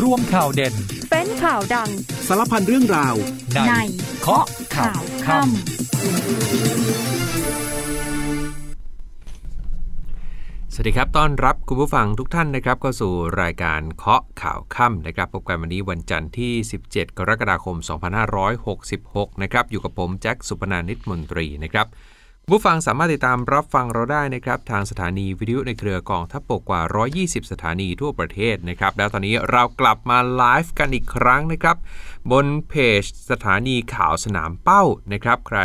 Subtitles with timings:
[0.00, 0.74] รวมข่าวเด่น
[1.10, 1.90] เป็นข่าวดัง
[2.26, 3.14] สารพันเรื่องราว
[3.54, 3.72] ในใน
[4.20, 4.44] เคาะ
[4.76, 5.50] ข่าวค่ำ
[10.74, 16.52] สวัสดีครับ ต้อนรับคุณผู้ฟังทุกท่านนะครับเข้าสู่รายการเคาะข่าวค่ำนะครับ พบกันวันนี้วันจันทร์ที่
[16.86, 17.76] 17 กรกฎาคม
[18.60, 22.11] 2566 นะครับ อยู่กับผมแจ็คสุพนานิตมนตรีนะครับคุณ
[22.50, 26.80] ผู้ฟังสามารถติดตามรับฟังเราได้นะครับ ทางสถานีวิทยุในเครือกองทัพบกกว่า
[27.16, 31.76] 120 สถานีทั่วประเทศนะครับ แล้วตอนนี้เรากลับมาไลฟ์กันอีกครั้งนะครับ
[32.30, 34.82] บนเพจสถานีข่าวสนามเป้า
[35.12, 35.60] นะครับ ใคร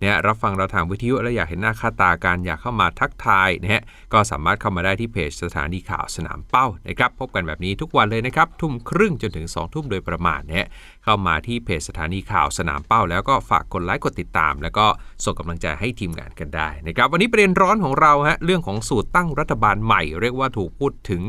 [0.00, 3.82] เนี่ยรับฟังเราทางวิทยุและอยากเห็นหน้าค่าตาการอยากเข้ามาทักทายนะฮะ
[4.12, 10.66] ก็สามารถเข้ามาได้ที่เพจสถานีข่าวสนามเป้านะครับพบกันแบบนี้ทุกวันเลยนะครับทุ่มครึ่งจนถึง2ทุ่มโดยประมาณเนี่ย
[11.04, 14.86] เข้ามาที่เพจสถานีข่าวสนามเป้า แล้วก็ฝากกดไลค์กดติดตาม แล้วก็
[15.24, 21.22] ส่งกำลังใจให้ทีมงานกันได้นะครับวันนี้ประเด็นร้อนของเราฮะเรื่องของสูตรตั้งรัฐบาลใหม่ เรียกว่าถูกพูดถึง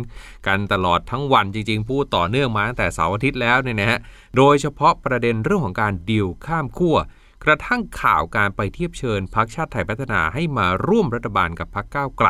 [0.48, 4.00] กันตลอดทั้งวันจริง ๆ พูดต่อเนื่องมาตั้งแต่เสาร์อาทิตย์แล้วเนี่ยนะฮะ
[4.38, 6.98] โดยเฉพาะประเด็นเรื่องของการดีลข้ามขั้ว
[7.44, 12.30] กระทั่งข่าวการไปเทียบเชิญพักชาติไทยพัฒนาให้มาร่วมรัฐบาลกับพักก้าวไกล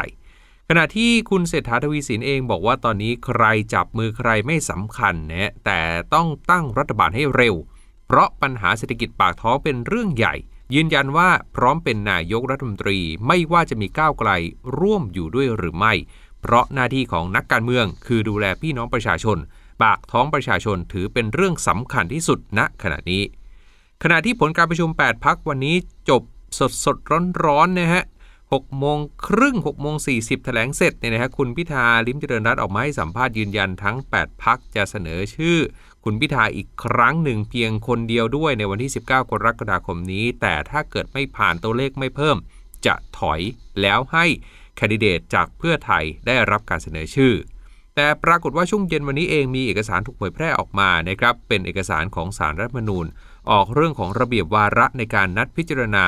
[0.69, 5.81] ขณะที่คุณเศรษฐาทวีสินเองบอกว่าตอนนี้ใครจับมือใครไม่สำคัญนะแต่
[6.13, 7.55] ต้องตั้งรัฐบาลให้เร็ว
[8.07, 10.35] เพราะปัญหาเศรษฐกิจปากท้องเป็นเรื่องใหญ่
[10.75, 14.29] ยืนยันว่าพร้อมเป็นนายกรัฐมนตรีไม่ว่าจะมีก้าวไกล
[14.79, 15.93] ร่วมอยู่ด้วยหรือไม่
[16.41, 19.37] เพราะหน้าที่ของนักการเมืองคือดูแลพี่น้องประชาชน
[19.81, 23.23] ปากท้องประชาชนถือเป็นเรื่องสำคัญที่สุดณขณะนี้
[24.03, 25.75] ขณะที่ผลการประชุม 8 พักวันนี้
[26.09, 26.21] จบ
[26.59, 28.03] สดสดร้อนร้อนๆนะฮะ
[28.41, 35.57] 6โมงครึ่ง6โมง40 แถลงเสร็จเนี่ยนะฮะคุณพิธาลิมเจริญรัตออกมาให้สัมภาษณ์ยืนยันทั้ง 8 พักจะเสนอชื่อ
[36.03, 42.37] คุณพิธาอีกครั้งหนึ่งเพียงคนเดียวด้วยในวันที่ 19 กรกฎาคมนี้ แต่ถ้าเกิดไม่ผ่านตัวเลขไม่เพิ่ม
[42.85, 43.41] จะถอย
[43.81, 44.25] แล้วให้
[44.75, 47.33] แคนดิเดตจากเพื่อไทยได้รับการเสนอชื่อ
[47.99, 53.05] แต่ปรากฏว่าช่วงเย็นวันนี้เองมีเอกสารถูกเผยแพร่ออกมานะครับเป็นเอกสารของสารรัฐมนูญ
[53.51, 56.05] ออกเรื่องของระเบียบวาระในการนัดพิจารณา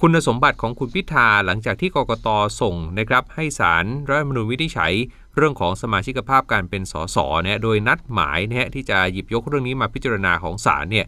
[0.00, 2.28] คุณสมบัติของคุณพิธาหลังจากที่กกต
[2.60, 4.92] ส่งนะครับให้สารรัฐมนูญวินิจฉัย
[5.36, 11.06] เรื่องของสมาชิกภาพการเป็นสสเนี่ยโดยนัดหมายนะฮะที่จะหยิบยกเรื่องนี้มาพิจารณาของศาลเนี่ย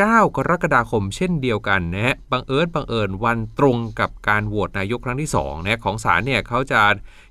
[0.00, 6.80] 9 กรกฎาคมเช่นเดียวกันนะฮะบังเอิญบังเอิญวันตรงกับการโหวตนายกครั้งที่2นะของศาลเนี่ยเขาจะ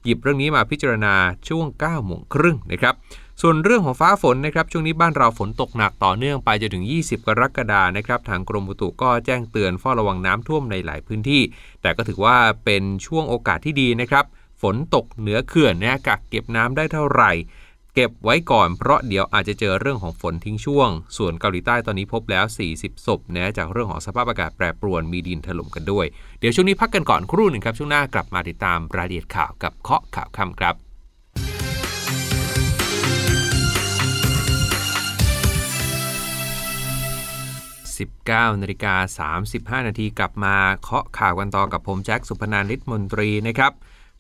[0.04, 1.14] หยิบเรื่องนี้มาพิจารณา
[1.50, 2.96] ช่วง9โมงครึ่งนะครับ
[3.42, 11.42] ส่วนเรื่องของฟ้าฝนนะครับช่วงนี้บ้านเราฝนตกหนักต่อเนื่องไปจนถึง 20 กรกฎานะครับทางกรมอุตุก็แจ้งเตือนเฝ้าระวังน้ำท่วมในหลายพื้นที่
[11.82, 14.26] แต่ก็ถือว่าเป็นช่วงโอกาสที่ดีนะครับ
[14.62, 17.32] ฝนตกเหนือเขื่อนนะกักเก็บน้ำได้เท่าไหร่
[17.96, 26.06] เก็บไว้ก่อนเพราะเดี๋ยวอาจจะเจอเรื่องของฝนทิ้งช่วง ส่วนเกาหลีใต้ตอนนี้พบแล้ว 40 ศพนะจากเรื่องของสภาพอากาศแปรปรวนมีดินถล่มกันด้วย
[26.40, 30.76] เดี๋ยวช่วงนี้พักกันก่อนครู่หนึ่งครับ ช่วงหน้ากลับมาติดตามรายละเอียดข่าวกับเคาะข่าวค่ำครับ
[38.42, 38.96] 19นาฬิกา
[39.80, 43.72] 35 นาทีกลับมาเคาะข่าวกันต่อกับผมแจ็คสุพนานิตมนตรีนะครับ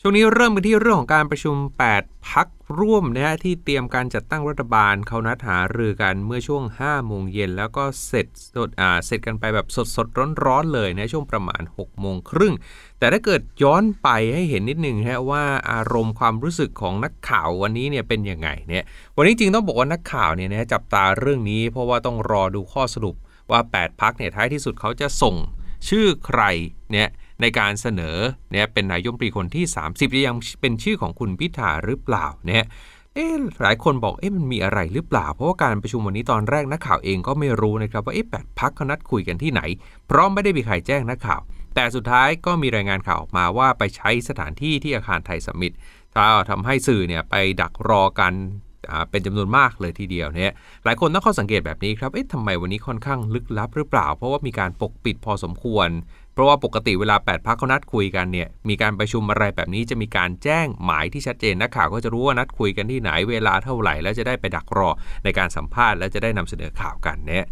[0.04, 1.56] ช่วงนี้เริ่มกันที่เรื่องของการประชุม
[1.94, 2.48] 8 พัก
[2.80, 12.54] ร่วมนะฮะที่เตรียมการจัดตั้งรัฐบาลเขานัดหารือกันเมื่อช่วง 5 โมงเย็นแล้วก็เสร็จสดอ่าเสร็จกันไปแบบสดๆร้อนๆเลยนะช่วงประมาณ 6 โมงครึ่ง
[13.00, 18.84] แต่ถ้าเกิดย้อนไปให้เห็นนิดนึงฮะว่าอารมณ์ความรู้สึกของนักข่าววันนี้เนี่ยเป็นยังไงเนี่ย
[19.18, 23.16] วันนี้จริงต้องบอกว่านักข่าวเนี่ยนะจับตาเรื่องนี้ เพราะว่าต้องรอดูข้อสรุป
[23.52, 25.36] ว่า 8 พักเนี่ยท้ายที่สุดเขาจะส่ง
[25.90, 26.42] ชื่อใคร
[26.92, 27.10] เนี่ย
[27.42, 28.18] ในการเสนอ
[28.52, 32.66] เนี่ยเป็นนายมนตรีคนที่ 30จะยังเป็นชื่อของคุณพิธาหรือเปล่าเนี่ย
[33.16, 33.28] เอ๊
[33.62, 39.62] หลายคนบอกเอ๊ะมันมีอะไรหรือเปล่า เพราะว่าการประชุมวันนี้ตอนแรกนักข่าวเองก็ไม่รู้นะครับว่าเอ๊ะแปดพักเขานัดคุยกันที่ไหน
[40.08, 41.42] เพราะไม่ได้มีใครแจ้งนักข่าว
[41.76, 45.74] แต่สุดท้ายก็มีรายงานข่าวออกมาว่าไปใช้สถานที่ที่อาคารไทยสมิต
[46.50, 48.34] ทำให้สื่อเนี่ยไปดักรอกัน
[49.12, 50.52] เป็นจำนวนมากเลยทีเดียวเนี่ย
[50.86, 55.90] หลายคนตั้งข้อสังเกตแบบนี้ครับเอ๊ะทำไมวันนี้ค่อนข้างลึกลับหรือเปล่า เพราะว่ามีการปกปิดพอสมควร
[56.34, 64.90] เพราะว่าปกติเวลา 8พักเขานัดคุยกันเนี่ยมีการประชุมอะไรแบบนี้จะมีการแจ้งหมายที่ชัดเจนนักข่าวก็จะรู้ว่านัดคุยกันที่ไหนเวลาเท่าไหร่แล้วจะได้ไปดักรอ
[65.24, 67.46] ในการสัมภาษณ์ และจะได้นำเสนอข่าวกันเนี่ย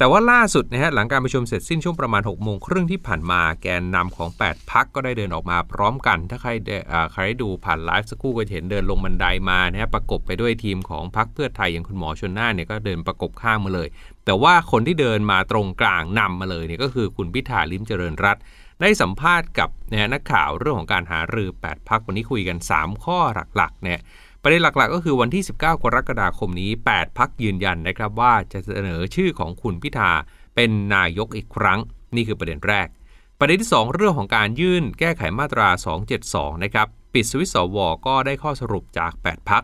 [0.00, 13.88] แต่ว่าล่าสุดนะฮะหลังการประชุมเสร็จสิ้นช่วงประมาณ6กโมงครึ่งที่ผ่านมาแกนนำของ 8 พักก็ได้เดินออกมาพร้อมกัน ถ้าใครได้อ่าใครดูผ่านไลฟ์สักครู่ก็เห็นเดินลงบันไดมานะฮะประกบไปด้วยทีมของพักเพื่อไทยอย่างคุณหมอชนน่านเนี่ยก็เดินประกบข้างมาเลย
[14.24, 18.42] แต่ว่าคนที่เดินมาตรงกลางนำมาเลยเนี่ยก็คือคุณพิธาลิ้มเจริญรัตน์
[18.80, 23.18] ได้สัมภาษณ์กับนะฮะนักข่าวเรื่องของการหารือ 8 พักวันนี้คุยกัน 3 ข้อ
[23.56, 24.00] หลักๆเนี่ย
[24.42, 25.64] ประเด็นหลักๆ ก็คือวันที่ 19 ก
[25.94, 30.10] รกฎาคมนี้ 8 พักยืนยันนะครับว่าจะเสนอชื่อของคุณพิธา
[30.54, 31.78] เป็นนายกอีกครั้ง
[32.14, 32.88] นี่คือประเด็นแรก
[33.38, 35.68] ประเด็นที่ 2 เรื่องของการยื่นแก้ไขมาตรา
[36.16, 37.76] 272 นะครับปิดสวิตช์สว
[38.06, 39.62] ก็ได้ข้อสรุปจาก 8 พัก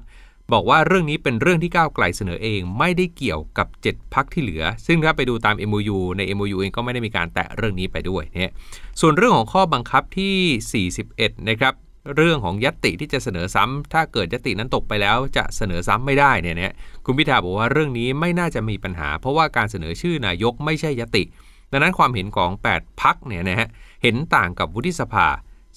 [0.52, 8.52] บอกว่าเรื่องนี้เป็นเรื่องที่ก้าวไกลเสนอเอง ไม่ได้เกี่ยวกับ 7 พักที่เหลือ ซึ่งถ้าไปดูตาม MOU ใน MOU เองก็ไม่ได้มีการแตะเรื่องนี้ไปด้วยเนี่ย
[9.00, 11.74] ส่วนเรื่องของข้อบังคับที่ 41 นะครับ
[12.14, 16.74] เรื่องของยัตติที่จะเสนอซ้ำถ้าเกิดยัตตินั้นตกไปแล้วจะเสนอซ้ำไม่ได้เนี่ยนะ
[17.04, 21.22] คุณพิธาบอกว่าเรื่องนี้ไม่น่าจะมีปัญหา เพราะว่าการเสนอชื่อนายกไม่ใช่ยติ
[21.70, 23.68] ดังนั้นความเห็นของ 8พักเนี่ยนะฮะ
[24.02, 25.26] เห็นต่างกับวุฒิสภา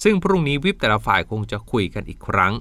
[0.02, 2.52] ซึ่งพรุ่งนี้วิปแต่ละฝ่ายคงจะคุยกันอีกครั้ง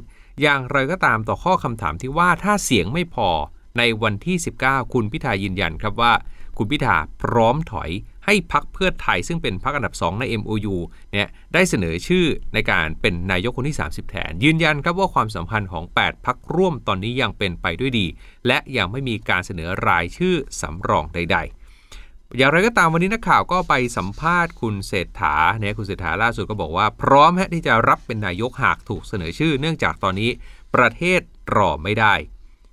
[0.42, 3.30] อย่างไรก็ตามต่อข้อคำถามที่ว่าถ้าเสียงไม่พอ
[3.78, 6.14] ในวันที่ 19 คุณพิธายืนยันครับว่า
[6.58, 7.90] คุณพิธาพร้อมถอย
[8.30, 10.76] ให้พักเพื่อไทยซึ่งเป็นพักอันดับ 2 ใน MOU
[11.12, 18.06] เนี่ยได้เสนอชื่อในการเป็นนายกคนที่ 30 แทน ยืนยันครับว่าความสัมพันธ์ของ 8 พักร่วมตอนนี้ยังเป็นไปด้วยดี
[18.48, 21.38] และยังไม่มีการเสนอรายชื่อสำรองใด
[21.84, 30.30] ๆอย่างไรก็ตามวันนี้นักข่าวก็ไปสัมภาษณ์คุณเศรษฐาเนี่ยคุณเศรษฐาล่าสุดก็บอกว่า พร้อมฮะที่จะรับเป็นนายกหากถูกเสนอชื่อ เนื่องจากตอนนี้
[30.76, 31.22] ประเทศ
[31.56, 32.16] รอไม่ได้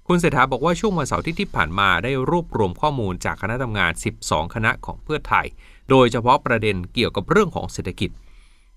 [0.08, 3.92] คุณเศรษฐาบอกว่าช่วงวันเสาร์ที่ที่ผ่านมาได้รวบรวมข้อมูลจากคณะทำงาน
[4.22, 5.46] 12 คณะของเพื่อไทย
[5.90, 8.10] โดยเฉพาะประเด็นเกี่ยวกับเรื่องของเศรษฐกิจ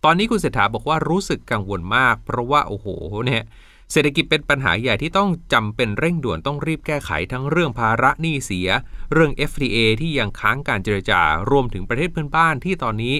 [0.04, 2.88] ตอนนี้คุณเศรษฐาบอกว่ารู้สึกกังวลมาก เพราะว่าโอ้โห
[3.26, 3.44] เนี่ย
[3.92, 8.70] เศรษฐกิจเป็นปัญหาใหญ่ที่ต้องจำเป็นเร่งด่วนต้องรีบแก้ไขทั้งเรื่องภาระหนี้เสีย
[9.14, 11.22] เรื่อง FTA ที่ยังค้างการเจรจา
[11.52, 13.16] รวมถึงประเทศเพื่อนบ้านที่ตอนนี้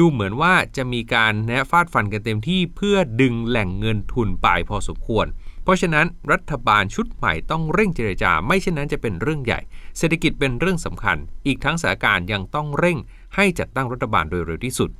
[0.00, 5.26] ดูเหมือนว่าจะมีการแนะฟาดฟันกันเต็มที่เพื่อดึงแหล่งเงินทุนไปพอสมควร
[5.62, 9.60] เพราะฉะนั้นรัฐบาลชุดใหม่ต้องเร่งเจรจา ไม่เช่นนั้นจะเป็นเรื่องใหญ่
[9.98, 11.16] เศรษฐกิจเป็นเรื่องสำคัญ
[11.46, 12.98] อีกทั้งสถานการณ์ยังต้องเร่ง
[13.36, 14.90] ให้จัดตั้งรัฐบาลโดยเร็วที่สุด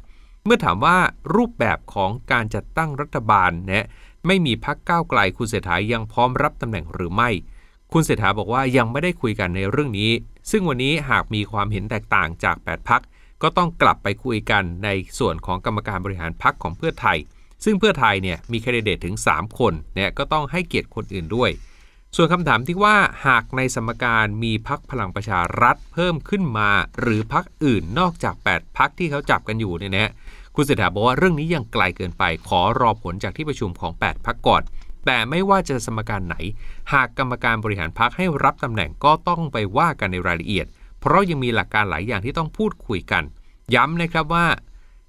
[0.44, 0.98] เมื่อถามว่า
[1.34, 3.84] รูปแบบของการจัดตั้งรัฐบาลเนี่ย
[4.26, 7.30] ไม่มีพักก้าวไกลคุณเศรษฐายังพร้อมรับตำแหน่งหรือไม่
[7.92, 10.10] คุณเศรษฐาบอกว่ายังไม่ได้คุยกันในเรื่องนี้
[10.50, 13.02] ซึ่งวันนี้หากมีความเห็นแตกต่างจาก 8 พัก
[13.42, 14.88] ก็ต้องกลับไปคุยกันใน
[15.18, 17.18] ส่วนของกรรมการบริหารพักของเพื่อไทย
[17.64, 21.50] ซึ่งเพื่อไทยเนี่ยมีแคนดิเดตถึง 3 คนเนี่ยก็ต้องให้เกียรติคนอื่นด้วย
[22.16, 22.96] ส่วนคำถามที่ว่า
[23.26, 26.70] หากในสมการมีพักพลังประชารัฐเพิ่มขึ้นมา
[27.00, 30.10] หรือพักอื่นนอกจาก 8 พักที่เขาจับกันอยู่เนี่ยนะ
[30.54, 34.62] คุณเศรษฐาบอกว่าเรื่องนี้ยังไกลเกินไปขอรอผลจากที่ประชุมของ 8 พักก่อน
[35.06, 36.36] แต่ไม่ว่าจะสมการไหน
[36.92, 40.66] หากกรรมการบริหารพักให้รับตำแหน่งก็ต้องไปว่ากันในรายละเอียด
[41.00, 43.22] เพราะยังมีหลักการหลายอย่างที่ต้องพูดคุยกัน
[43.74, 44.46] ย้ำนะครับว่า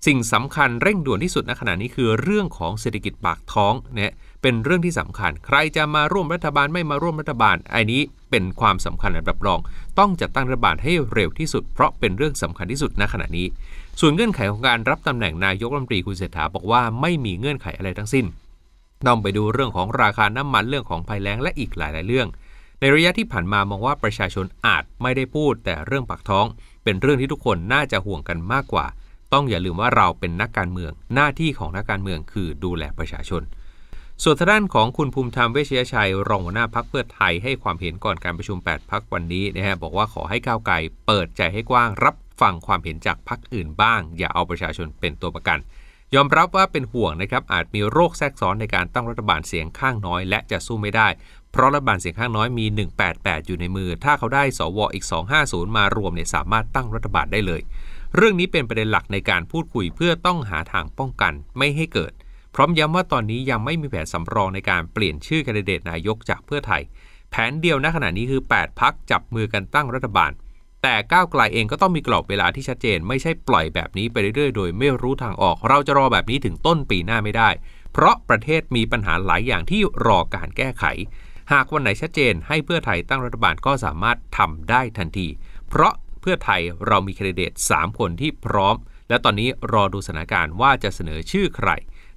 [0.07, 4.11] สิ่งสำคัญเร่งด่วนที่สุดณขณะนี้คือเรื่องของเศรษฐกิจปากท้องเนี่ย
[4.41, 9.59] เป็นเรื่องที่สำคัญ ใครจะมาร่วมรัฐบาลไม่มาร่วมรัฐบาลไอ้นี้เป็นความสำคัญอันดับรอง
[9.99, 13.47] ต้องจัดตั้งรัฐบาลให้เร็วที่สุด เพราะเป็นเรื่องสำคัญที่สุดณขณะนี้
[13.99, 18.25] ส่วนเงื่อนไขของการรับตำแหน่งนายกรัฐมนตรีคุณเศรษฐาบอกว่าไม่มีเงื่อนไขอะไรทั้งสิ้น
[19.07, 22.27] ต้องไปดูเรื่องของราคาน้ำมันเรื่องของภัยแล้งและอีกหลาย ๆ เรื่อง
[22.83, 26.45] ในระยะที่ผ่านมามองว่าประชาชนอาจไม่ได้พูดแต่เรื่องปากท้อง
[26.83, 28.85] เป็นเรื่องที่ทุกคนน่าจะห่วงกันมากกว่า
[29.33, 33.41] ต้องอย่าลืมว่าเราเป็นนักการเมือง หน้าที่ของนักการเมืองคือดูแลประชาชน
[34.23, 40.75] ส่วนทางด้านของคุณภูมิธรรมเวชยชัย รองหัวหน้าพักเพื่อไทยให้ความเห็นก่อนการประชุม 8 พักวันนี้นะฮะบอกว่าขอให้ก้าวไกล
[41.07, 45.59] เปิดใจให้กว้างรับฟังความเห็นจากพักอื่นบ้าง อย่าเอาประชาชนเป็นตัวประกัน
[46.15, 51.07] ยอมรับว่าเป็นห่วงนะครับอาจมีโรคแทรกซ้อนในการตั้งรัฐบาลเสียงข้างน้อย และจะสู้ไม่ได้
[51.51, 52.65] เพราะรัฐบาลเสียงข้างน้อยมี
[53.07, 55.05] 188 อยู่ในมือ ถ้าเขาได้สวอีก
[55.41, 57.61] 250 มารวมเนี่ยสามารถตั้งรัฐบาลได้เลย
[58.15, 62.11] เรื่องนี้เป็นประเด็นหลักในการพูดคุยเพื่อต้องหาทางป้องกันไม่ให้เกิด
[62.55, 66.81] พร้อมย้ำว่าตอนนี้ยังไม่มีแผนสำรองในการเปลี่ยนชื่อแคนดิเดตนายกจากเพื่อไทย
[67.31, 70.31] แผนเดียวณขณะนี้คือ 8 พักจับมือกันตั้งรัฐบาล
[70.83, 77.49] แต่ก้าวไกลเองก็ต้องมีกรอบเวลาที่ชัดเจน ไม่ใช่ปล่อยแบบนี้ไปเรื่อยๆ โดยไม่รู้ทางออก เราจะรอแบบนี้ถึงต้นปีหน้าไม่ได้
[77.93, 80.85] เพราะประเทศมีปัญหาหลายอย่างที่รอการแก้ไข
[81.51, 85.27] หากวันไหนชัดเจนให้เพื่อไทยตั้งรัฐบาลก็สามารถทำได้ทันที
[85.69, 88.75] เพราะเพื่อไทยเรามีคนดิเดต 3 คนที่พร้อม
[89.09, 91.69] และตอนนี้รอดูสถานการณ์ว่าจะเสนอชื่อใคร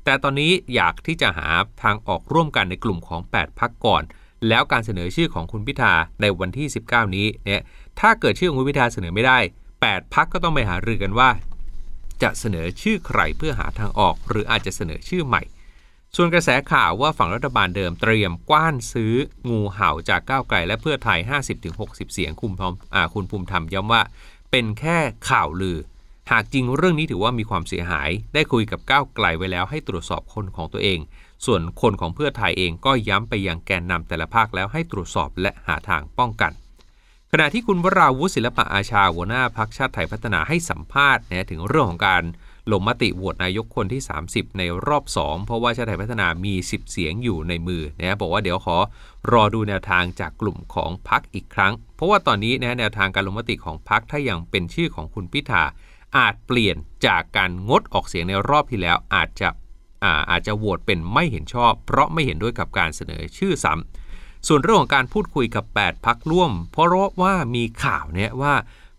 [0.04, 1.48] แต่ตอนนี้อยากที่จะหา
[1.82, 4.02] ทางออกร่วมกันในกลุ่มของ 8 พักก่อน
[4.48, 7.62] แล้วการเสนอชื่อของคุณพิธาในวันที่ 19 นี้เนี่ย
[8.00, 9.38] ถ้าเกิดชื่อของคุณพิธาเสนอไม่ได้
[9.78, 11.30] 8 พักก็ต้องไปหารือกันว่า
[12.22, 15.42] จะเสนอชื่อใครเพื่อหาทางออก หรืออาจจะเสนอชื่อใหม่
[16.16, 19.14] ส่วนกระแสข่าวว่าฝั่งรัฐบาลเดิมเตรียมกว้านซื้อ
[19.48, 21.18] งูเห่าจากก้าวไกลและเพื่อไทย
[21.66, 24.02] 50-60 เสียงคุณพรมอ่าคุณภูมิธรรมย้ำว่า
[24.50, 24.98] เป็นแค่
[25.30, 25.78] ข่าวลือ
[26.30, 30.98] หากจริงเรื่องนี้ถือว่ามีความเสียหาย ได้คุยกับก้าวไกลไว้แล้วให้ตรวจสอบคนของตัวเอง
[31.46, 36.52] ส่วนคนของเพื่อไทยเองก็ย้ำไปยังแกนนำแต่ละภาคแล้วให้ตรวจสอบและหาทางป้องกัน
[37.32, 42.22] ขณะที่คุณวราวุฒิศิลปะอาชาหัวหน้าพักชาติไทยพัฒนาให้สัมภาษณ์นะถึงเรื่องของการ
[42.72, 48.76] ลงมติโหวตนายกคนที่ 30 ในรอบ 2 เพราะว่าชาติไทยพัฒนามี 10 เสียงอยู่ในมือนะบอกว่าเดี๋ยวขอ
[49.32, 55.64] รอดูแนวทางจากกลุ่มของพักอีกครั้ง เพราะว่าตอนนี้นะแนวทางการลงมติของพักถ้ายังเป็นชื่อของคุณพิธา
[56.16, 59.48] อาจเปลี่ยนจากการงดออกเสียงในรอบที่แล้วอาจจะ
[60.04, 68.54] อาอาจจะโหวตเป็นไม่เห็นชอบ เพราะไม่เห็นด้วยกับการเสนอชื่อซ้ำส่วนเรื่องของการพูดคุยกับ 8 พักร่วม เพราะว่ามีข่าวเนี่ยว่า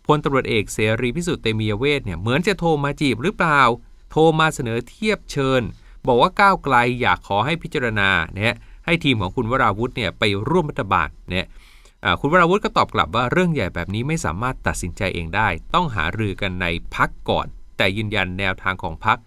[0.06, 3.62] พลตำรวจเอกเสรีพิสุทธิ์เตมียเวทเนี่ยเหมือนจะโทรมาจีบหรือเปล่า
[4.10, 5.62] โทรมาเสนอเทียบเชิญ
[6.06, 8.54] บอกว่าก้าวไกลอยากขอให้พิจารณาเนี่ย
[8.86, 11.46] ให้ทีมของคุณวราวุธเนี่ยไปร่วมรัฐบาลเนี่ย
[12.20, 17.46] คุณวราวุธก็ตอบกลับว่าเรื่องใหญ่แบบนี้ไม่สามารถตัดสินใจเองได้ ต้องหารือกันในพักก่อน
[17.76, 19.18] แต่ยืนยันแนวทางของพัก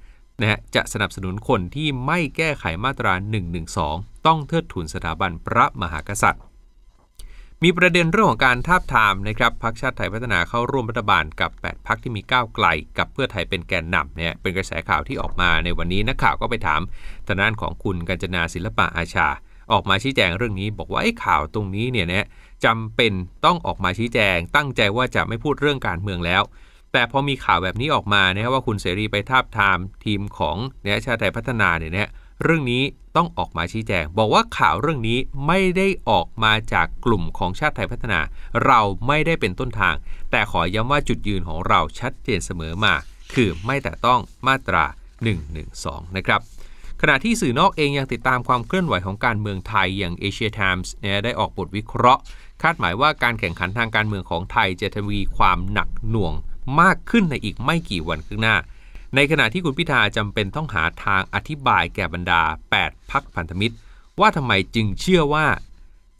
[0.41, 3.13] นะฮะจะสนับสนุนคนที่ไม่แก้ไขมาตรา
[3.69, 6.43] 112 ต้องเทิดทูนสถาบันพระมหากษัตริย์
[7.63, 12.65] มีประเด็นเรื่องของการทาบทามนะครับพักชาติไทยพัฒนาเข้าร่วมรัฐบาลกับ 8พักที่มีก้าวไกล
[12.97, 16.81] กับเพื่อไทยเป็นแกนนำเนี่ยเป็นกระแสข่าวที่ออกมาในวันนี้นักข่าวก็ไปถาม
[17.27, 19.27] ทางด้านของคุณกัญจนาศิลปะอาชา
[19.71, 22.27] ออกมาชี้แจงเรื่องนี้ บอกว่าไอ้ข่าวตรงนี้เนี่ยนะ
[22.65, 23.11] จำเป็น
[23.45, 26.43] ต้องออกมาชี้แจง ตั้งใจว่าจะไม่พูดเรื่องการเมืองแล้ว
[26.93, 32.09] แต่พอมีข่าวแบบนี้ออกมาเนี่ยว่าคุณเสรีไปทาบทามทีมของเนี่ยชาติไทยพัฒนาเนี่ย
[32.43, 32.83] เรื่องนี้
[33.15, 38.21] ต้องออกมาชี้แจง บอกว่าข่าวเรื่องนี้ไม่ได้ออกมาจากกลุ่มของชาติไทยพัฒนา
[38.65, 39.95] เราไม่ได้เป็นต้นทาง
[40.31, 42.93] แต่ขอย้ำว่าจุดยืนของเราชัดเจนเสมอมา
[43.33, 44.85] คือไม่แต่ต้องมาตรา
[45.49, 46.41] 112 นะครับ
[47.01, 52.21] ขณะที่สื่อนอกเองยังติดตามความเคลื่อนไหวของการเมืองไทยอย่าง Asia Times เนี่ยได้ออกบทวิเคราะห์
[52.61, 56.33] คาดหมายว่าการแข่งขันทางการเมืองของไทยจะทวีความหนักหน่วง
[56.81, 58.55] มากขึ้นในอีกไม่กี่วันข้างหน้า
[59.15, 62.41] ในขณะที่คุณพิธาจำเป็นต้องหาทางอธิบายแก่บรรดา
[62.77, 63.75] 8 พักพันธมิตร
[64.19, 65.45] ว่าทำไมจึงเชื่อว่า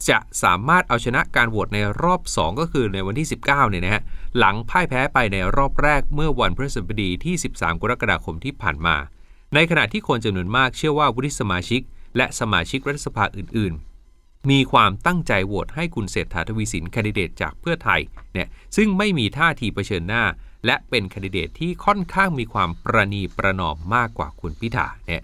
[0.08, 4.02] จะสามารถเอาชนะการโหวตในรอบ 2 ก็คือในวันที่ 19 เนี่ยนะฮะ
[4.38, 8.96] หลังพ่ายแพ้ไปในรอบแรกเมื่อวันพฤหัสบดีที่ 13 กรกฎาคมที่ผ่านมา
[9.54, 11.80] ในขณะที่คนจำนวนมากเชื่อว่าวุฒิสมาชิก
[12.16, 18.00] และสมาชิกรัฐสภาอื่นๆมีความตั้งใจโหวตให้คุณเศรษฐาทวีสินแคนดิเดตจากเพื่อไทย
[18.32, 20.24] เนี่ยซึ่งไม่มีท่าทีเผชิญหน้า
[20.66, 25.22] และเป็นคนดิเดตที่ค่อนข้างมีความประนีประนอมมากกว่าคุณพิธาเนี่ย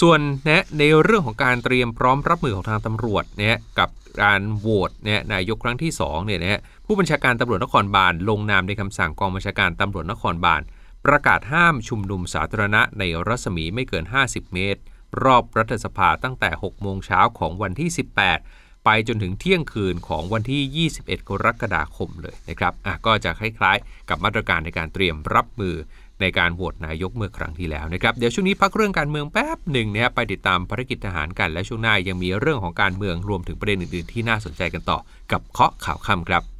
[0.00, 3.88] ส่วนนะในเรื่องของการเตรียมพร้อมรับมือของทางตำรวจเนี่ยกับ
[4.22, 10.62] การโหวตเนี่ยนายกครั้งที่2เนี่ยนะผู้บัญชาการตำรวจนครบาลลงนามในคำสั่งกองบัญชาการตำรวจนครบาล
[11.04, 14.80] ประกาศห้ามชุมนุมสาธารณะในรัศมีไม่เกิน 50 เมตร
[15.24, 17.90] รอบรัฐสภาตั้งแต่ 6 โมงเช้าของวันที่
[18.30, 25.74] 18 ไปจนถึงเที่ยงคืนของวันที่ 21 กรกฎาคมเลยนะครับอะก็จะคล้ายๆ กับมาตรการในการเตรียมรับมือ
[26.20, 34.98] ในการโหวตนายกเมื่อครั้งที่แล้วนะครับ เดี๋ยวช่วงนี้พักเรื่องการเมืองแป๊บหนึ่งนะครับไปติดตามภารกิจทหารกันและช่วงหน้ายังมีเรื่องของการเมืองรวมถึงประเด็นอื่นๆ ที่น่าสนใจกันต่อ
[35.32, 36.53] กับเคาะข่าวค่ำครับ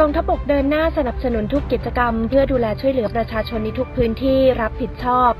[0.00, 5.30] กองทัพบกเดินหน้าสนับสนุนทุกกิจกรรม เพื่อดูแลช่วยเหลือประชาชนในทุกพื้นที่รับผิดชอบ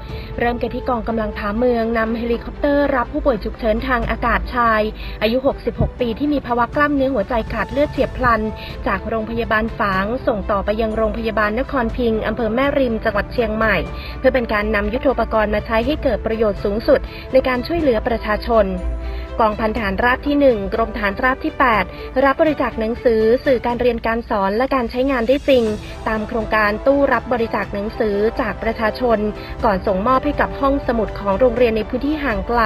[0.41, 4.83] เริ่มกันที่กองกำลังผาเมืองนำเฮลิคอปเตอร์รับผู้ป่วยฉุกเฉินทางอากาศชาย
[5.23, 5.39] อายุ
[5.71, 8.41] 66 ปีที่มีภาวะกล้ามเนื้อหัวใจขาดเลือดเฉียบพลัน
[8.87, 13.77] จากโรงพยาบาลฝาง ส่งต่อไปยังโรงพยาบาลนครพิงค์อำเภอแม่ริมจังหวัดเชียงใหม่
[14.19, 17.01] เพื่อเป็นการนำยุทโธปกรณ์มาใช้ให้เกิดประโยชน์สูงสุด
[17.33, 18.67] ในการช่วยเหลือประชาชน
[19.41, 21.53] กองพันฐานราบที่ 1 กรมฐานราบที่
[21.89, 25.65] 8 รับบริจาคหนังสือ สื่อการเรียนการสอนและการใช้งานได้จริง
[26.09, 29.19] ตามโครงการตู้รับบริจาคหนังสือจากประชาชน
[29.65, 32.63] ก่อนส่งมอบให้กับห้องสมุดของโรงเรียนในพื้นที่ห่างไกล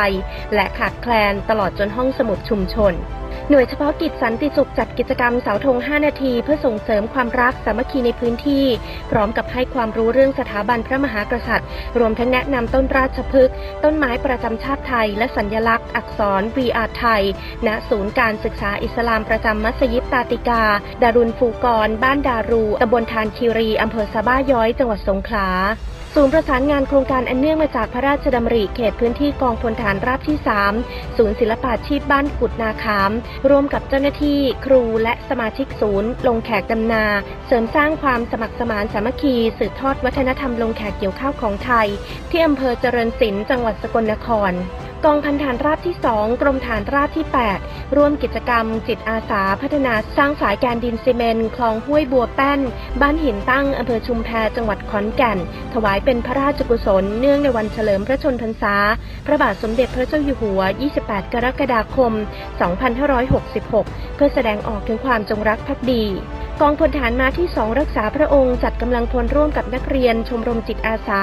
[0.55, 2.95] และขาดแคลนตลอดจนห้องสมุดชุมชน
[3.53, 8.65] หน่วยเฉพาะกิจสันติสุขจัดกิจกรรมเสาธง 5 นาที เพื่อส่งเสริมความรักสามัคคีในพื้นที่
[9.11, 13.55] พร้อมกับให้ความรู้เรื่องสถาบันพระมหากษัตริย์ รวมทั้งแนะนำต้นราชพฤกษ์
[13.85, 17.23] ต้นไม้ประจำชาติไทย และสัญลักษณ์ อักษร VR ไทย
[17.67, 20.63] ณ ศูนย์การศึกษาอิสลามประจำมัสยิดตาติกา
[21.03, 25.49] ดารุนฟูกร บ้านดารูตำบลทานคีรีอำเภอสะบ้าย้อย จังหวัดสงขลา
[26.15, 30.37] ศูนย์ประสานงานโครงการอันเนื่องมาจากพระราชดำริเขตพื้นที่กองพลฐานราบที่
[30.77, 33.11] 3 ศูนย์ศิลปาชีพบ้านกุดนาคาม
[33.51, 37.05] ร่วมกับเจ้าหน้าที่ ครูและสมาชิกศูนย์ ลงแขกดำนา
[37.47, 41.87] เสริมสร้างความสมัครสมานสามัคคี สืบทอดวัฒนธรรมลงแขกเกี่ยวข้าวของไทย
[42.31, 44.53] ที่อำเภอเจริญศิลป์จังหวัดสกลนคร
[45.05, 47.27] กองพันฐานราบที่ 2 กรมฐานราบที่
[47.61, 52.61] 8 ร่วมกิจกรรม จิตอาสาพัฒนาสร้างสายแการดินซีเมนคลองห้วยบัวแป้น
[53.01, 55.39] บ้านหินตั้งอำเภอชุมแพจังหวัดขอนแก่น
[55.75, 58.77] ถวายเป็นพระราชกุศล เนื่องในวันเฉลิมพระชนพรรษา
[59.27, 60.61] พระบาทสมเด็จพระเจ้าอยู่หัว
[60.99, 62.13] 28 กรกฎาคม
[63.35, 66.05] 2566 เพื่อแสดงออกถึงความจงรักภักดี
[66.61, 71.23] กองพลฐานมาที่สองรักษาพระองค์จัดกำลังพลร่วมกับนักเรียน ชมรมจิตอาสา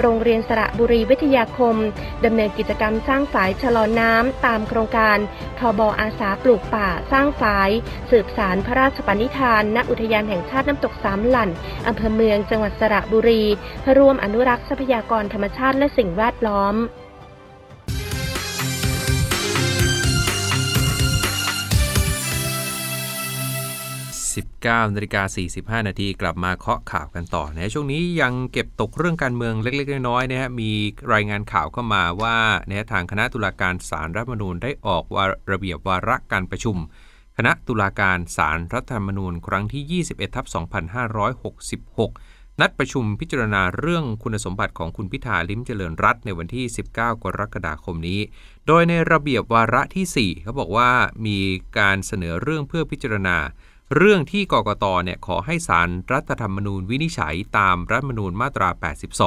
[0.00, 1.76] โรงเรียนสระบุรีวิทยาคม
[2.24, 5.18] ดำเนินกิจกรรมสร้างฝายชะลอน้ำตามโครงการ
[5.58, 7.70] ทบอาสาปลูกป่าสร้างฝาย
[8.10, 11.50] สืบสารพระราชปณิธาน ณอุทยานแห่งชาติน้ำตกสามหลั่น
[11.86, 13.44] อำเภอเมืองจังหวัดสระบุรี
[13.80, 16.76] เพื่อร่วมอนุรักษ์ทรัพยากรธรรมชาติและสิ่งแวดล้อม
[24.66, 25.22] 19นาฬิกา
[25.80, 30.70] 45 นาทีกลับมาเคาะข่าวกันต่อนะช่วงนี้ยังเก็บตกเรื่องการเมืองเล็กๆ น้อยๆนะฮะมี
[31.12, 32.36] รายงานข่าวเข้ามาว่า
[32.68, 36.76] นะทางคณะตุลาการศาลรัฐมนูญได้ออกวาระเบียบวาระการประชุม
[37.36, 40.46] คณะตุลาการศาลรัฐธรรมนูญ ครั้งที่ 21ทับ
[41.32, 48.20] 2566 นัดประชุมพิจารณาเรื่องคุณสมบัติของคุณพิธาลิ้มเจริญรัตในวันที่ 19 กรกฎาคมนี้
[48.66, 50.90] โดยในระเบียบวาระที่ 4 เขาบอกว่า
[51.26, 51.38] มี
[51.78, 53.36] การเสนอเรื่องเพื่อพิจารณา
[53.94, 58.68] เรื่องที่กกตเนี่ยขอให้สารรัฐธรรมนูญวินิจฉัยตามรัฐธรรมนูญมาตรา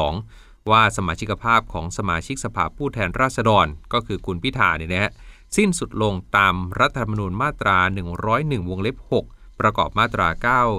[0.05, 5.11] 82 ว่าสมาชิกภาพของสมาชิกสภาผู้แทนราษฎร ก็คือคุณพิธาเนี่ยนะฮะ
[5.57, 7.77] สิ้นสุดลงตามรัฐธรรมนูญมาตรา
[8.23, 8.97] 101 วงเล็บ
[9.29, 10.27] 6 ประกอบมาตรา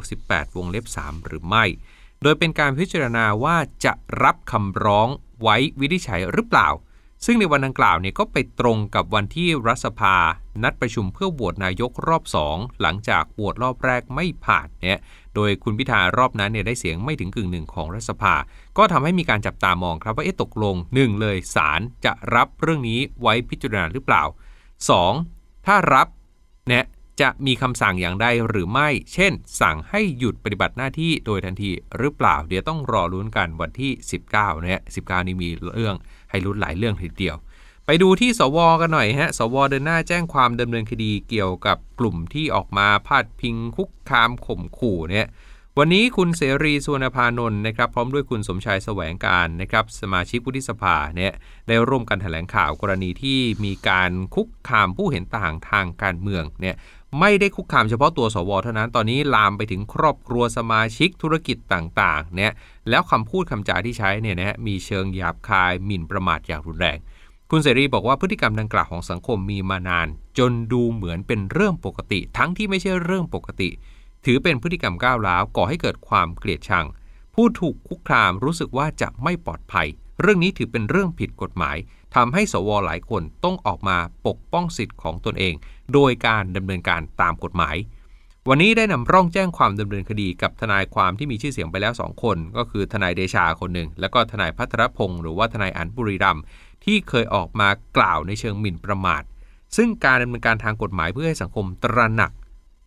[0.02, 1.64] 98 วงเล็บ 3 หรือไม่
[2.22, 5.08] โดยเป็นการพิจารณาว่าจะรับคำร้อง
[5.42, 6.68] ไว้วินิจฉัยหรือเปล่า
[7.24, 10.16] ซึ่งในวันดังกล่าวเนี่ยก็ไปตรงกับวันที่รัฐสภา
[10.62, 15.00] นัดประชุมเพื่อโหวตนายกรอบ 2 หลังจากโหวตรอบแรกไม่ผ่านเนี่ย
[15.34, 18.34] โดยคุณพิธารอบนั้นเนี่ยได้เสียงไม่ถึงกึ่งหนึ่งของรัฐสภา
[18.78, 24.22] ก็ทำให้มีการจับตามองครับว่าเอ๊ะตกลง 1 เลยศาลจะรับเรื่องนี้ไว้พิจารณาหรือเปล่า
[24.94, 25.66] 2.
[25.66, 26.06] ถ้ารับ
[26.68, 26.84] เนี่ย
[27.20, 33.92] จะมีคำสั่งอย่างใดหรือไม่ เช่น สั่งให้หยุดปฏิบัติหน้าที่โดยทันทีหรือเปล่า เดี๋ยวต้องรอลุ้นกันวันที่
[34.28, 35.94] 19เนี่ย19 นี้มีเรื่อง
[36.30, 37.36] ให้ลุ้นหลายเรื่องทีเดียว
[37.86, 45.28] ไปดูที่สวกันหน่อยฮะ สวเดินหน้าแจ้งความดำเนินคดีเกี่ยวกับกลุ่มที่ออกมาพาดพิงคุกคามข่มขู่เนี่ย
[45.78, 51.32] วันนี้คุณเสรีสุวรรณพานนท์นะครับ พร้อมด้วยคุณสมชายแสวงการนะครับ สมาชิกวุฒิสภาเนี่ย
[51.68, 56.76] ได้ร่วมกันแถลงข่าวกรณีที่มีการคุกคามผู้เห็นต่างทางการเมืองเนี่ย
[57.18, 62.52] ไม่ได้คุกคามเฉพาะตัวสวเท่านั้น ตอนนี้ลามไปถึงครอบครัวสมาชิกธุรกิจต่างๆ เนี่ย
[62.90, 66.98] แล้วคำพูดคำจาที่ใช้เนี่ยนะฮะมีเชิงหยาบคายหมิ่นประมาทอย่างรุนแรง
[67.50, 73.68] คุณเสรีบอกว่าพฤติกรรมดังกล่าวของสังคมมีมานาน จนดูเหมือนเป็นเรื่องปกติ ทั้งที่ไม่ใช่เรื่องปกติ
[74.24, 76.86] ถือเป็นพฤติกรรมก้าวร้าวก่อให้เกิดความเกลียดชัง
[77.34, 79.86] ผู้ถูกคุกคามรู้สึกว่าจะไม่ปลอดภัย
[80.20, 81.76] เรื่องนี้ถือเป็นเรื่องผิดกฎหมาย
[82.14, 85.54] ทำให้สวหลายคนต้องออกมาปกป้องสิทธิ์ของตนเอง
[85.92, 87.76] โดยการดำเนินการตามกฎหมาย
[88.48, 96.38] วันนี้ได้นำร่องแจ้งความดำเนินคดีกับทนายความที่มีชื่อเสียงไปแล้ว 2 คน ก็คือทนายเดชาคนหนึ่ง แล้วก็ทนายพัทรพงศ์หรือว่าทนายอันบุรีรัม
[96.84, 99.22] ที่เคยออกมากล่าวในเชิงหมิ่นประมาท
[99.76, 102.32] ซึ่งการดำเนินการทางกฎหมายเพื่อให้สังคมตระหนัก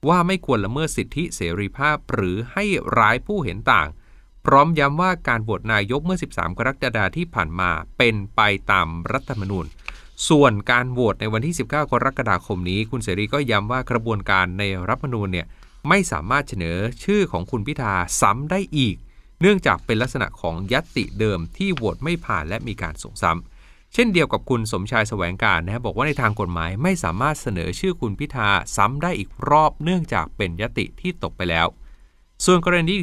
[0.09, 2.65] ว่าไม่ควรละเมิดสิทธิเสรีภาพหรือให้
[2.97, 3.87] ร้ายผู้เห็นต่าง
[4.45, 9.65] พร้อมย้ำว่าการโหวตนายกเมื่อ 13 กรกฎาคมที่ผ่านมาเป็นไปตามรัฐธรรมนูญ
[10.29, 15.47] ส่วนการโหวตในวันที่ 19 กรกฎาคมนี้ คุณเสรีก็ย้ำว่ากระบวนการในรัฐธรรมนูญเนี่ย
[15.89, 18.95] ไม่สามารถเสนอชื่อของคุณพิธาซ้ำได้อีก
[19.41, 31.67] เนื่องจากเป็นลักษณะของยัตติเดิมที่โหวตไม่ผ่านและมีการส่งซ้ำเช่นเดียวกับคุณสมชายแสวงการนะบอกว่าในทางกฎหมายไม่สามารถเสนอชื่อคุณพิธาซ้ำได้อีกรอบ เนื่องจากเป็นยติที่ตกไปแล้ว
[32.45, 32.95] ส่วนกรณี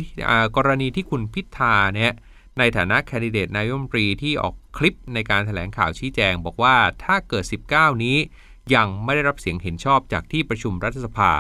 [0.56, 2.12] กรณีที่คุณพิธาเนี่ย
[2.58, 8.16] ในฐานะแคนดิเดตนายกรัฐมนตรีที่ออกคลิปในการถแถลงข่าวชี้แจง บอกว่าถ้าเกิด 19 นี้
[8.74, 11.30] ยังไม่ได้รับเสียงเห็นชอบจากที่ประชุมรัฐสภา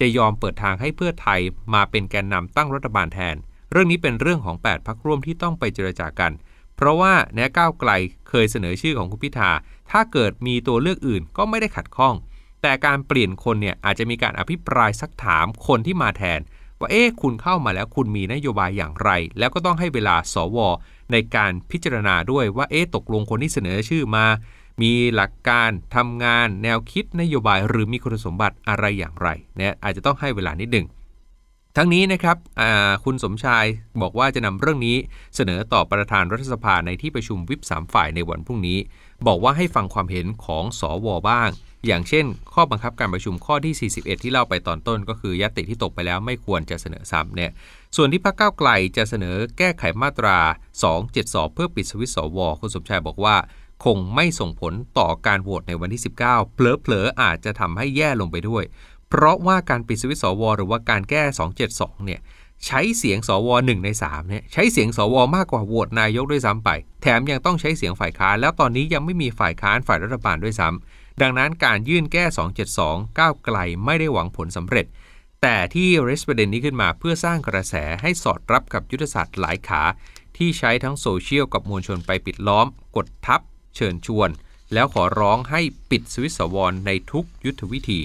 [0.00, 1.40] จะยอมเปิดทางให้เพื่อไทย
[1.74, 3.36] มาเป็นแกนนำตั้งรัฐบาลแทน
[3.70, 6.32] เรื่องนี้เป็นเรื่องของ 8พักร่วมที่ต้องไปเจรจากัน
[6.76, 7.90] เพราะว่าแนก้าวไกล
[8.28, 9.50] เคยเสนอชื่อของคุณพิธา
[9.90, 12.14] ถ้าเกิดมีตัวเลือกอื่นก็ไม่ได้ขัดข้อง
[12.62, 16.40] แต่การเปลี่ยนคนเนี่ยอาจจะมีการอภิปรายซักถามคนที่มาแทน
[16.80, 20.58] ว่าเอ๊ะคุณเข้ามาแล้วคุณมีนโยบายอย่างไร แล้วก็ต้องให้เวลาสว
[21.12, 24.26] ในการพิจารณาด้วยว่าเอ๊ะตกลงคนที่เสนอชื่อมา
[24.82, 30.86] มีหลักการทำงานแนวคิดนโยบายหรือมีคุณสมบัติอะไรอย่างไรเนี่ยอาจจะต้องให้เวลานิดหนึ่ง
[31.76, 32.36] ทั้งนี้นะครับ
[33.04, 33.64] คุณสมชาย
[34.02, 34.96] บอกว่าจะนำเรื่องนี้
[35.36, 38.78] เสนอต่อประธานรัฐสภาในที่ประชุมวิปสามฝ่ายในวันพรุ่งนี้
[39.26, 41.48] บอกว่าให้ฟังความเห็นของสอวอบ้าง
[41.86, 47.50] อย่างเช่น ข้อบังคับการประชุมข้อที่ 41 ที่เล่าไปตอนต้น ก็คือยติที่ตกไปแล้วไม่ควรจะเสนอซ้ำเนี่ย
[47.96, 50.38] ส่วนที่พรรคก้าวไกลจะเสนอแก้ไขมาตรา
[50.96, 53.36] 272 เพื่อปิดสวิตสวคุณสมชายบอกว่า
[53.84, 58.64] คงไม่ส่งผลต่อการโหวตในวันที่ 19เผลอๆอาจจะทำให้แย่ลงไปด้วย
[59.08, 61.22] เพราะว่าการปิดสวิตสวหรือว่าการแก้
[61.64, 62.20] 272 เนี่ย
[62.66, 66.70] ใช้เสียงสว1ใน3เนี่ยใช้เสียงสวมากกว่าโหวตนายกด้วยซ้ำไป
[67.02, 72.24] แถมยังต้องใช้เสียงฝ่ายค้านแล้วตอนนี้ยังไม่มีฝ่ายค้านฝ่ายรัฐบาลด้วยซ้ำ ดังนั้นการยื่นแก้
[72.70, 74.86] 272 ก้าวไกลไม่ได้หวังผลสำเร็จ
[75.42, 79.82] แต่ที่เรสประเด็นนี้ขึ้นมาเพื่อสร้างกระแสให้สอดรับกับยุทธศาสตร์หลายขา
[80.36, 83.40] ที่ใช้ทั้งโซเชียลกับมวลชนไปปิดล้อม กดทับ
[83.76, 84.30] เชิญชวน
[84.72, 88.00] แล้วขอร้องให้ปิดสวิตสวรในทุกยุทธวิธี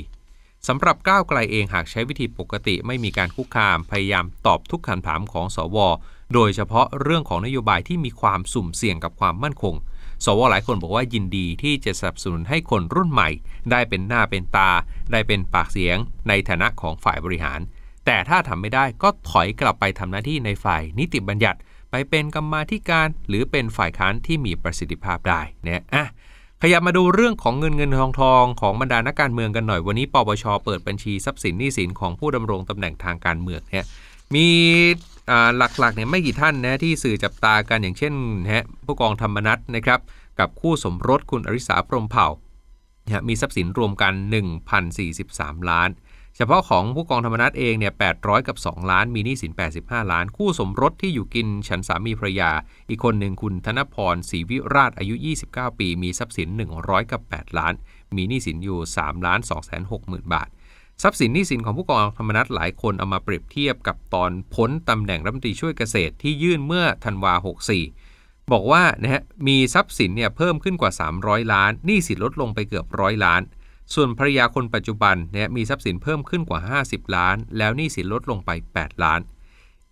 [0.67, 5.78] สำหรับก้าวไกลเองหากใช้วิธีปกติไม่มีการคุกคาม พยายามตอบทุกคำถามของสว
[6.34, 9.76] โดยเฉพาะเรื่องของนโยบายที่มีความสุ่มเสี่ยงกับความมั่นคง
[10.26, 13.30] สวหลายคนบอกว่ายินดีที่จะสนับสนุนให้คนรุ่นใหม่
[13.71, 14.71] ได้เป็นหน้าเป็นตา
[15.12, 15.97] ได้เป็นปากเสียง
[16.28, 17.60] ในฐานะของฝ่ายบริหาร
[18.06, 21.60] แต่ถ้าทำไม่ได้ก็ถอยกลับไปทำหน้าที่ในฝ่ายนิติบัญญัติ
[21.91, 26.06] ไปเป็นกรรมาธิการ หรือเป็นฝ่ายค้านที่มีประสิทธิภาพได้เนี่ยอะ
[26.62, 33.86] ขยับมาดูเรื่องของเงินเงินทองทองของบรรดานักการเมืองกันหน่อยวันนี้ปปชเปิดบัญชีทรัพย์สินหนี้สินของผู้ดำรงตำแหน่งทางการเมืองเนี่ย
[34.36, 34.47] มี
[35.57, 39.99] หลักๆเนี่ยไม่กี่ท่านนะที่สื่อจับตากันอย่างเช่นนะฮะผู้กองธรรมนัฐนะครับ
[40.39, 42.27] กับคู่สมรสคุณอริสาพรมเผ่า
[43.27, 44.13] มีทรัพย์สินรวมกัน
[44.91, 45.89] 1,043 ล้าน
[46.38, 52.51] เฉพาะของผู้กองธรรมนัฐเองเนี่ย800 กับ 2 ล้าน มีหนี้สิน 85 ล้าน คู่สมรสที่อยู่กินฉันสามีภรรยา
[52.89, 55.15] อีกคนหนึ่งคุณธนพรศรีวิราชอายุ
[55.47, 56.49] 29 ปี มีทรัพย์สิน
[56.81, 57.73] 100 กับ 8 ล้าน
[58.15, 60.49] มีหนี้สินอยู่ 3 ล้าน2 6 0 0 0 0 บาท
[61.01, 67.34] ทรัพย์สินหนี้สินของผู้กองธรรมนัฐหลายคนเอามาเปรียบเทียบกับตอนพ้นตำแหน่งรัฐมนตรีช่วยเกษตรที่ยื่นเมื่อธันวา
[67.91, 73.41] 64 บอกว่านะฮะมีทรัพย์สินเนี่ยเพิ่มขึ้นกว่า 300 ล้านหนี้สินลดลงไปเกือบร้อยล้าน
[73.93, 79.21] ส่วนภรรยาคนปัจจุบันเนี่ยมีทรัพย์สินเพิ่มขึ้นกว่า 50 ล้าน แล้วหนี้สินลดลงไป 8 ล้าน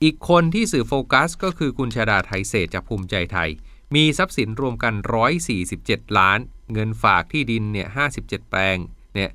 [0.03, 3.49] อีกคนที่สื่อโฟกัส ก็คือคุณชาดาไทยเศรษฐ์จากภูมิใจไทย
[3.95, 4.93] มีทรัพย์สินรวมกัน
[5.55, 6.39] 147 ล้าน
[6.73, 7.87] เงินฝากที่ดินเนี่ย
[8.19, 8.77] 57 แปลง
[9.15, 9.29] เนี่ย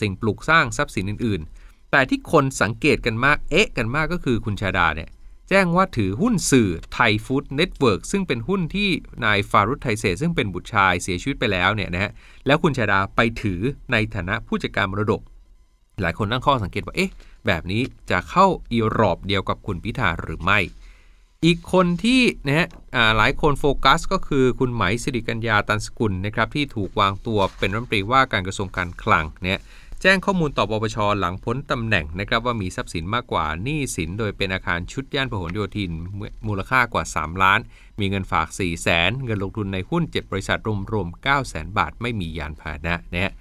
[0.00, 5.10] สิ่งปลูกสร้างทรัพย์สินอื่น ๆ แต่ที่คนสังเกตกันมากเอ๊ะกันมากก็คือคุณชาดาเนี่ย
[5.48, 8.88] แจ้งว่าถือหุ้นสื่อไทยฟู้ดเน็ตเวิร์กซึ่งเป็นหุ้นที่
[9.24, 12.12] นายฟารุธไทยเศษซึ่งเป็นบุตรชายเสียชีวิตไปแล้วเนี่ยนะฮะ
[12.46, 13.60] แล้วคุณชาดาไปถือ
[13.92, 15.20] ในฐานะผู้จัดการมรดก
[16.02, 17.10] หลายคนตั้งข้อสังเกตว่าเอ๊ะ
[17.46, 20.58] แบบนี้จะเข้าอีรอบเดียวกับคุณพิธาหรือไม่
[21.44, 22.68] อีกคนที่นะฮะ
[23.16, 29.58] หลายคนโฟกัสก็คือคุณไหมสิริกัญญาตันสกุลนะครับที่ถูกวางตัวเป็นรัฐมนตรีว่าการกระทรวงการคลังเนี่ย
[30.02, 35.90] แจ้งข้อมูลต่อปปชหลังพ้นตำแหน่งนะครับว่ามีทรัพย์สินมากกว่าหนี้สิน โดยเป็นอาคารชุดย่านพหลโยธิน
[36.46, 37.60] มูลค่ากว่า 3 ล้าน
[38.00, 40.58] มีเงินฝาก 4 0 0แสนเงินลงทุนในหุ้น 7 บริษัท
[40.92, 43.32] รวมๆ9 0 0แสนบาทไม่มียานพาหนะนะฮะ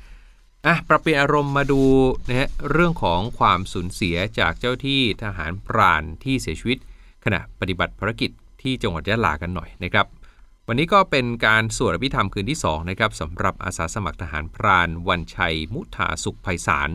[0.66, 1.82] อะปรับเปลี่ยนอารมณ์มาดู
[2.28, 6.80] นะฮะเรื่องของความสูญเสียจากเจ้าที่ทหารพรานที่เสียชีวิต
[7.24, 8.32] ขณะปฏิบัติภารกิจ
[8.62, 10.06] ที่จังหวัดยะลากันหน่อยนะครับ
[10.68, 16.90] วันนี้ก็เป็นการสวดอภิธรรมคืนที่2นะครับสำหรับอาสาสมัครทหารพราน วันชัย มุทาสุขไพศาล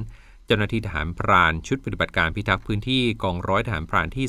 [0.47, 4.27] เจ้าหน้าที่ทหารพรานชุดปฏิบัติการพิทักษ์พื้นที่กองร้อยทหารพรานที่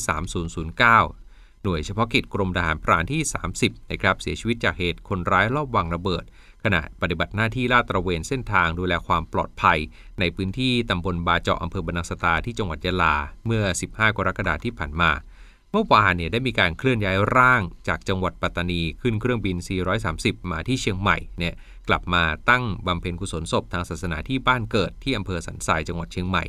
[0.99, 3.21] 3009 หน่วยเฉพาะกิจกรมทหารพรานที่
[3.57, 6.23] 30นะครับเสียชีวิตจากเหตุคนร้ายลอบวางระเบิด
[6.63, 9.79] ขณะปฏิบัติหน้าที่ลาดตระเวนเส้นทางดูแลความปลอดภัย
[10.19, 15.11] ในพื้นที่ตำบลบาเจาะอำเภอบรรนังสตาที่จังหวัดยะลา เมื่อ 15 กรกฎาคมที่ผ่านมา
[15.71, 19.57] เมื่อวานเนี่ยได้มีการเคลื่อนย้ายร่างจากจังหวัดปัตตานีขึ้นเครื่องบิน
[20.03, 21.53] 430 มาที่เชียงใหม่เนี่ย
[21.87, 26.43] กลับมาตั้งบำเพ็ญกุศลศพทางศาสนาที่บ้านเกิดที่อำเภอสันทรายจังหวัดเชียงใหม่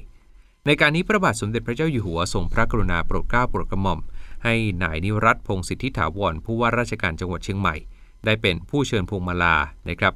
[0.67, 4.01] ในการนี้พระบาทสมเด็จพระเจ้าอยู่หัวทรงพระกรุณาโปรดเกล้าโปรดกระหม่อม
[4.45, 7.77] ให้นายนิรัตพงศิทธิถาวรผู้ว่าราชการจังหวัดเชียงใหม่
[8.25, 9.57] ได้เป็นผู้เชิญพวงมาลา
[9.89, 10.15] นะครับ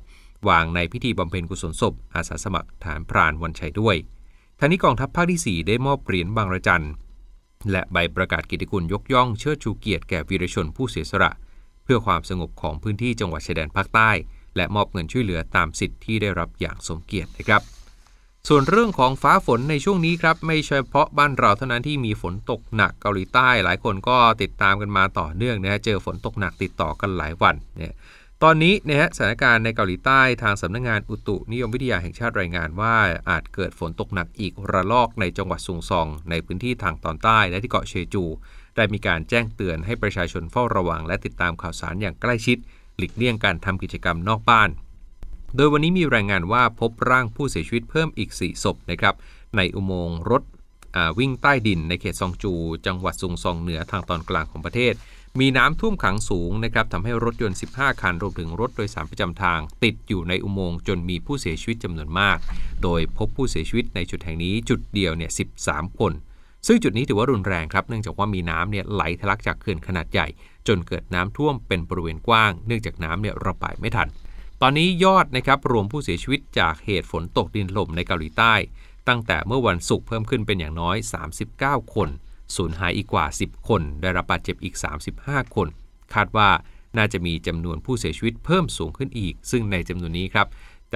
[0.49, 3.97] วางในพิธีบำเพ็ญกุศลศพอาสาสมัครฐานพรานวันชัยด้วย
[4.59, 6.85] ทั้งนี้กองทัพภาคที่ 4 ได้มอบเหรียญบางระจัน
[7.71, 11.33] และใบประกาศกิติคุณยกย่องเชิดชูเกียรติแก่วีรชนผู้เสียสละ
[11.85, 14.11] เพื่อความสงบของพื้นที่จังหวัดชายแดนภาคใต้
[14.57, 17.63] และมอบเงินช่วยเหลือตามสิทธิ์ที่ได้รับอย่างสมเกียรตินะครับ
[18.49, 27.95] ส่วนเรื่องของฟ้าฝนในช่วงนี้ครับ ไม่เฉพาะบ้านเราเท่านั้นที่มีฝนตกหนักเกาหลีใต้ หลายคนก็ติดตามกันมาต่อเนื่องนะเจอฝนตกหนักติดต่อกันหลายวันเนี่ย
[28.43, 32.97] ตอนนี้นะฮะสถานการณ์ในเกาหลีใต้ทางสำนักงงานอุตุนิยมวิทยาแห่งชาติรายงานว่า
[33.31, 38.25] อาจเกิดฝนตกหนักอีกระลอกในจังหวัดซุงซอง ในพื้นที่ทางตอนใต้และที่เกาะเชจู
[38.77, 42.59] ได้มีการแจ้งเตือนให้ประชาชนเฝ้าระวัง และติดตามข่าวสารอย่างใกล้ชิด
[42.97, 44.71] หลีกเลี่ยงการทำกิจกรรมนอกบ้าน
[45.57, 49.15] โดยวันนี้มีรายงานว่าพบร่างผู้เสียชีวิตเพิ่มอีก 4 ศพนะครับ
[49.57, 50.43] ในอุโมงค์รถ
[51.19, 52.53] วิ่งใต้ดินในเขตซองจู
[52.87, 54.95] จังหวัดซุงซองเหนือทางตอนกลางของประเทศ
[55.43, 62.39] มีน้ำท่วมขังสูงนะครับทำให้รถยนต์ 15 คันรวมถึงรถโดยสารประจำทาง ติดอยู่ในอุโมงค์จนมีผู้เสียชีวิตจำนวนมาก
[62.83, 65.31] โดยพบผู้เสียชีวิตในจุดแห่งนี้จุดเดียวเนี่ย
[65.63, 66.13] 13 คน
[66.67, 70.27] ซึ่งจุดนี้ถือว่ารุนแรงครับเนื่องจากว่ามีน้ำเนี่ยไหลทะลักจากเขื่อนขนาดใหญ่
[70.69, 74.09] จนเกิดน้ำท่วมเป็นบริเวณกว้าง เนื่องจากน้ำเนี่ยระบายไม่ทัน
[74.63, 78.55] ตอนนี้ยอดนะครับรวมผู้เสียชีวิตจากเหตุฝนตกดินถล่มในเกาหลีใต้
[79.09, 80.97] ตั้งแต่เมื่อวันศุกร์เพิ่มขึ้นเป็นอย่างน้อย
[81.45, 82.09] 39 คน
[82.57, 84.75] สูญหายอีกกว่า 10 คน ได้รับบาดเจ็บอีก
[85.15, 85.69] 35 คน
[86.15, 86.49] คาดว่า
[86.99, 90.47] น่าจะมีจำนวนผู้เสียชีวิตเพิ่มสูงขึ้นอีก ซึ่งในจำนวนนี้ครับ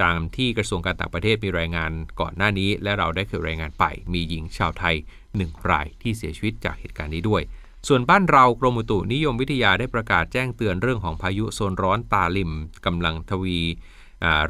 [0.01, 4.95] ตามที่กระทรวงการต่างประเทศมีรายงานก่อนหน้านี้ และเราได้เคยรายงานไป มีหญิงชาวไทย
[5.33, 7.41] 1 รายที่เสียชีวิตจากเหตุการณ์นี้ด้วย
[7.87, 12.51] ส่วนบ้านเรากรมอุตุนิยมวิทยาได้ประกาศแจ้งเตือนเรื่องของพายุโซนร้อนตาลิม
[12.85, 13.59] กำลังทวี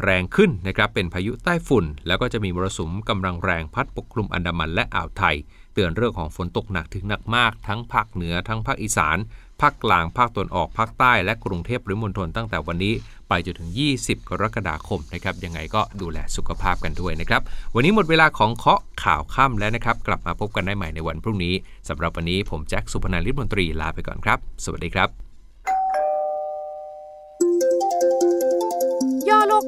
[0.01, 5.35] แรงขึ้นนะครับเป็นพายุใต้ฝุ่น แล้วก็จะมีมรสุมกำลังแรงพัดปกคลุมอันดามันและอ่าวไทย
[5.79, 9.17] ตือนเรื่องของฝนตกหนักถึงหนักมาก ทั้งภาคเหนือทั้งภาคอีสาน
[9.61, 12.93] ภาคกลาง ภาคตะวันออก ภาคใต้ และกรุงเทพหรือมณฑลตั้งแต่วันนี้
[13.29, 17.41] ไปจนถึง 20 กรกฎาคมนะครับ ยังไงก็ดูแลสุขภาพกันด้วยนะครับ
[17.75, 21.53] วันนี้หมดเวลาของเคาะข่าวค่ำแล้วนะครับ กลับมาพบกันได้ใหม่ในวันพรุ่งนี้
[21.89, 25.28] สำหรับวันนี้ผมแจ็คสุพนันท์ลิศมนตรีลาไปก่อนครับ สวัสดีครับ